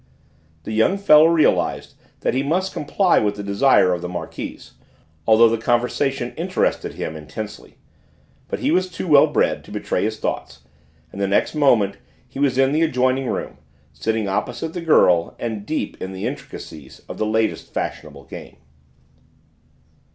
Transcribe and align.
The 0.63 0.71
young 0.71 0.97
fellow 0.97 1.27
realised 1.27 1.93
that 2.21 2.33
he 2.33 2.41
must 2.41 2.73
comply 2.73 3.19
with 3.19 3.35
the 3.35 3.43
desire 3.43 3.93
of 3.93 4.01
the 4.01 4.09
Marquise, 4.09 4.71
although 5.27 5.47
the 5.47 5.59
conversation 5.59 6.33
interested 6.37 6.95
him 6.95 7.15
intensely; 7.15 7.77
but 8.47 8.61
he 8.61 8.71
was 8.71 8.89
too 8.89 9.07
well 9.07 9.27
bred 9.27 9.63
to 9.63 9.71
betray 9.71 10.03
his 10.03 10.17
thoughts, 10.19 10.61
and 11.11 11.21
the 11.21 11.27
next 11.27 11.53
moment 11.53 11.97
he 12.27 12.39
was 12.39 12.57
in 12.57 12.71
the 12.71 12.81
adjoining 12.81 13.27
room, 13.27 13.59
sitting 13.93 14.27
opposite 14.27 14.73
the 14.73 14.81
girl, 14.81 15.35
and 15.37 15.67
deep 15.67 16.01
in 16.01 16.13
the 16.13 16.25
intricacies 16.25 17.03
of 17.07 17.19
the 17.19 17.25
latest 17.27 17.71
fashionable 17.71 18.23
game. 18.23 18.57